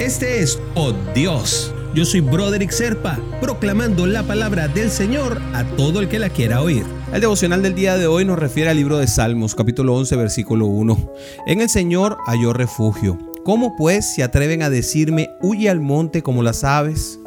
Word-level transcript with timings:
Este 0.00 0.40
es 0.40 0.58
Oh 0.76 0.94
Dios. 1.14 1.74
Yo 1.94 2.06
soy 2.06 2.20
Broderick 2.20 2.70
Serpa, 2.70 3.18
proclamando 3.38 4.06
la 4.06 4.22
palabra 4.22 4.66
del 4.66 4.90
Señor 4.90 5.42
a 5.52 5.62
todo 5.76 6.00
el 6.00 6.08
que 6.08 6.18
la 6.18 6.30
quiera 6.30 6.62
oír. 6.62 6.86
El 7.12 7.20
devocional 7.20 7.60
del 7.60 7.74
día 7.74 7.98
de 7.98 8.06
hoy 8.06 8.24
nos 8.24 8.38
refiere 8.38 8.70
al 8.70 8.78
libro 8.78 8.96
de 8.96 9.06
Salmos, 9.06 9.54
capítulo 9.54 9.94
11, 9.94 10.16
versículo 10.16 10.64
1. 10.64 11.12
En 11.46 11.60
el 11.60 11.68
Señor 11.68 12.16
halló 12.26 12.54
refugio. 12.54 13.18
¿Cómo 13.44 13.76
pues 13.76 14.14
se 14.14 14.22
atreven 14.22 14.62
a 14.62 14.70
decirme, 14.70 15.28
huye 15.42 15.68
al 15.68 15.80
monte 15.80 16.22
como 16.22 16.42
las 16.42 16.64
aves? 16.64 17.20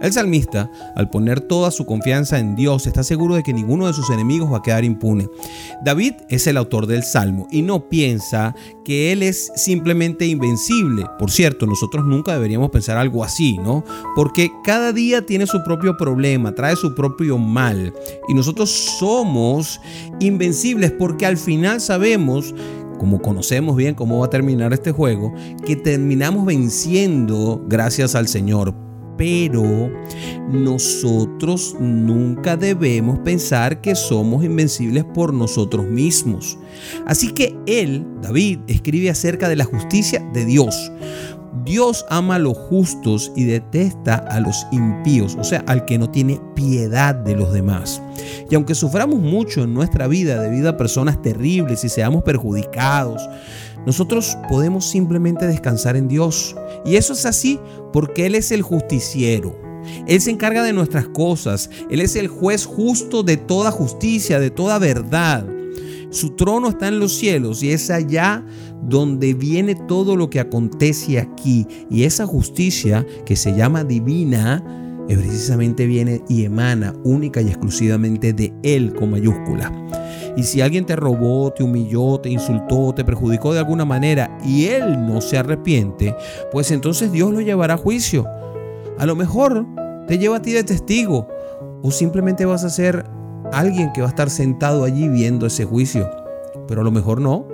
El 0.00 0.12
salmista, 0.12 0.70
al 0.94 1.10
poner 1.10 1.40
toda 1.40 1.72
su 1.72 1.84
confianza 1.84 2.38
en 2.38 2.54
Dios, 2.54 2.86
está 2.86 3.02
seguro 3.02 3.34
de 3.34 3.42
que 3.42 3.52
ninguno 3.52 3.88
de 3.88 3.92
sus 3.92 4.08
enemigos 4.10 4.52
va 4.52 4.58
a 4.58 4.62
quedar 4.62 4.84
impune. 4.84 5.28
David 5.84 6.14
es 6.28 6.46
el 6.46 6.56
autor 6.56 6.86
del 6.86 7.02
salmo 7.02 7.46
y 7.50 7.62
no 7.62 7.88
piensa 7.88 8.54
que 8.84 9.12
él 9.12 9.22
es 9.22 9.52
simplemente 9.54 10.26
invencible. 10.26 11.04
Por 11.18 11.30
cierto, 11.30 11.66
nosotros 11.66 12.04
nunca 12.04 12.32
deberíamos 12.32 12.70
pensar 12.70 12.96
algo 12.96 13.22
así, 13.22 13.58
¿no? 13.58 13.84
Porque 14.16 14.50
cada 14.64 14.92
día 14.92 15.24
tiene 15.24 15.46
su 15.46 15.62
propio 15.62 15.96
problema, 15.96 16.54
trae 16.54 16.76
su 16.76 16.94
propio 16.94 17.38
mal. 17.38 17.92
Y 18.28 18.34
nosotros 18.34 18.70
somos 18.98 19.80
invencibles 20.20 20.92
porque 20.92 21.26
al 21.26 21.36
final 21.36 21.80
sabemos 21.80 22.54
como 22.98 23.22
conocemos 23.22 23.76
bien 23.76 23.94
cómo 23.94 24.18
va 24.18 24.26
a 24.26 24.30
terminar 24.30 24.72
este 24.72 24.90
juego, 24.90 25.32
que 25.64 25.76
terminamos 25.76 26.44
venciendo 26.44 27.64
gracias 27.68 28.16
al 28.16 28.26
Señor 28.26 28.87
pero 29.18 29.92
nosotros 30.48 31.76
nunca 31.78 32.56
debemos 32.56 33.18
pensar 33.18 33.82
que 33.82 33.94
somos 33.94 34.44
invencibles 34.44 35.04
por 35.04 35.34
nosotros 35.34 35.84
mismos. 35.86 36.56
Así 37.06 37.32
que 37.32 37.54
él, 37.66 38.06
David, 38.22 38.60
escribe 38.68 39.10
acerca 39.10 39.48
de 39.48 39.56
la 39.56 39.64
justicia 39.64 40.26
de 40.32 40.46
Dios. 40.46 40.90
Dios 41.64 42.06
ama 42.08 42.36
a 42.36 42.38
los 42.38 42.56
justos 42.56 43.32
y 43.34 43.44
detesta 43.44 44.14
a 44.14 44.40
los 44.40 44.66
impíos, 44.70 45.36
o 45.38 45.44
sea, 45.44 45.64
al 45.66 45.84
que 45.84 45.98
no 45.98 46.08
tiene 46.08 46.40
piedad 46.54 47.14
de 47.14 47.34
los 47.34 47.52
demás. 47.52 48.00
Y 48.48 48.54
aunque 48.54 48.74
suframos 48.74 49.18
mucho 49.18 49.64
en 49.64 49.74
nuestra 49.74 50.06
vida 50.06 50.40
debido 50.40 50.70
a 50.70 50.76
personas 50.76 51.20
terribles 51.20 51.84
y 51.84 51.88
seamos 51.88 52.22
perjudicados, 52.22 53.28
nosotros 53.88 54.36
podemos 54.50 54.84
simplemente 54.84 55.46
descansar 55.46 55.96
en 55.96 56.08
Dios. 56.08 56.54
Y 56.84 56.96
eso 56.96 57.14
es 57.14 57.24
así 57.24 57.58
porque 57.90 58.26
Él 58.26 58.34
es 58.34 58.52
el 58.52 58.60
justiciero. 58.60 59.58
Él 60.06 60.20
se 60.20 60.30
encarga 60.30 60.62
de 60.62 60.74
nuestras 60.74 61.08
cosas. 61.08 61.70
Él 61.90 62.02
es 62.02 62.14
el 62.14 62.28
juez 62.28 62.66
justo 62.66 63.22
de 63.22 63.38
toda 63.38 63.70
justicia, 63.70 64.40
de 64.40 64.50
toda 64.50 64.78
verdad. 64.78 65.46
Su 66.10 66.36
trono 66.36 66.68
está 66.68 66.88
en 66.88 66.98
los 66.98 67.14
cielos 67.14 67.62
y 67.62 67.70
es 67.70 67.88
allá 67.88 68.44
donde 68.82 69.32
viene 69.32 69.74
todo 69.74 70.16
lo 70.16 70.28
que 70.28 70.40
acontece 70.40 71.18
aquí. 71.18 71.66
Y 71.88 72.02
esa 72.02 72.26
justicia 72.26 73.06
que 73.24 73.36
se 73.36 73.56
llama 73.56 73.84
divina, 73.84 74.62
precisamente 75.08 75.86
viene 75.86 76.22
y 76.28 76.44
emana 76.44 76.92
única 77.04 77.40
y 77.40 77.48
exclusivamente 77.48 78.34
de 78.34 78.52
Él 78.62 78.92
con 78.92 79.12
mayúscula. 79.12 79.72
Y 80.38 80.44
si 80.44 80.60
alguien 80.60 80.86
te 80.86 80.94
robó, 80.94 81.52
te 81.52 81.64
humilló, 81.64 82.20
te 82.20 82.30
insultó, 82.30 82.94
te 82.94 83.04
perjudicó 83.04 83.52
de 83.52 83.58
alguna 83.58 83.84
manera 83.84 84.38
y 84.44 84.66
él 84.66 85.04
no 85.04 85.20
se 85.20 85.36
arrepiente, 85.36 86.14
pues 86.52 86.70
entonces 86.70 87.10
Dios 87.10 87.32
lo 87.32 87.40
llevará 87.40 87.74
a 87.74 87.76
juicio. 87.76 88.24
A 88.98 89.04
lo 89.04 89.16
mejor 89.16 89.66
te 90.06 90.16
lleva 90.16 90.36
a 90.36 90.40
ti 90.40 90.52
de 90.52 90.62
testigo 90.62 91.26
o 91.82 91.90
simplemente 91.90 92.44
vas 92.44 92.62
a 92.62 92.70
ser 92.70 93.04
alguien 93.52 93.92
que 93.92 94.00
va 94.00 94.06
a 94.06 94.10
estar 94.10 94.30
sentado 94.30 94.84
allí 94.84 95.08
viendo 95.08 95.44
ese 95.44 95.64
juicio. 95.64 96.08
Pero 96.68 96.82
a 96.82 96.84
lo 96.84 96.92
mejor 96.92 97.20
no. 97.20 97.48